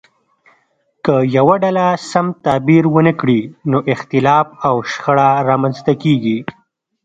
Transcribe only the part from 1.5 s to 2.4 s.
ډله سم